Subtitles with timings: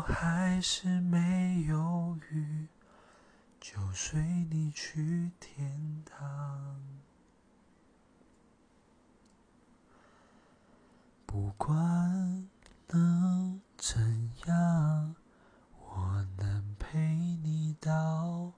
[0.00, 2.66] 我还是没犹豫
[3.60, 4.18] 就随
[4.48, 6.80] 你去天堂。
[11.26, 12.48] 不管
[12.88, 15.14] 能怎样
[15.78, 16.98] 我能陪
[17.42, 18.54] 你到